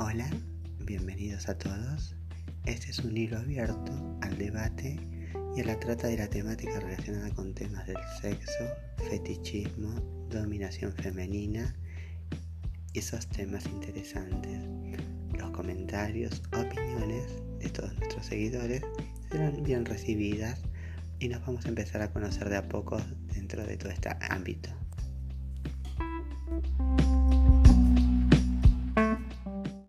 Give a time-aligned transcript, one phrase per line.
[0.00, 0.30] Hola,
[0.78, 2.14] Bienvenidos a todos.
[2.66, 4.96] Este es un hilo abierto al debate
[5.56, 8.64] y a la trata de la temática relacionada con temas del sexo,
[9.10, 9.90] fetichismo,
[10.30, 11.74] dominación femenina
[12.92, 14.62] y esos temas interesantes.
[15.36, 17.24] Los comentarios, opiniones
[17.58, 18.84] de todos nuestros seguidores
[19.32, 20.60] serán bien recibidas
[21.18, 23.02] y nos vamos a empezar a conocer de a poco
[23.34, 24.70] dentro de todo este ámbito.